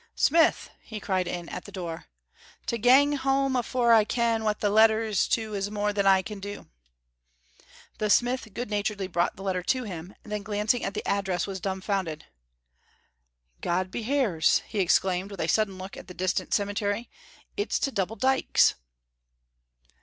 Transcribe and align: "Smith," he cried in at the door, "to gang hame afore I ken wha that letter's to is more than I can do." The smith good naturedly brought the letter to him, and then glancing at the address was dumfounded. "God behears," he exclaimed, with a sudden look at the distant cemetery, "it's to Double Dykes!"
"Smith," 0.15 0.71
he 0.81 0.99
cried 0.99 1.27
in 1.27 1.47
at 1.49 1.65
the 1.65 1.71
door, 1.71 2.05
"to 2.65 2.79
gang 2.79 3.11
hame 3.11 3.55
afore 3.55 3.93
I 3.93 4.03
ken 4.03 4.43
wha 4.43 4.53
that 4.53 4.67
letter's 4.71 5.27
to 5.27 5.53
is 5.53 5.69
more 5.69 5.93
than 5.93 6.07
I 6.07 6.23
can 6.23 6.39
do." 6.39 6.67
The 7.99 8.09
smith 8.09 8.47
good 8.55 8.71
naturedly 8.71 9.05
brought 9.05 9.35
the 9.35 9.43
letter 9.43 9.61
to 9.61 9.83
him, 9.83 10.15
and 10.23 10.31
then 10.33 10.41
glancing 10.41 10.83
at 10.83 10.95
the 10.95 11.07
address 11.07 11.45
was 11.45 11.61
dumfounded. 11.61 12.25
"God 13.61 13.91
behears," 13.91 14.63
he 14.67 14.79
exclaimed, 14.79 15.29
with 15.29 15.39
a 15.41 15.45
sudden 15.45 15.77
look 15.77 15.95
at 15.95 16.07
the 16.07 16.15
distant 16.15 16.51
cemetery, 16.51 17.07
"it's 17.55 17.77
to 17.77 17.91
Double 17.91 18.15
Dykes!" 18.15 18.73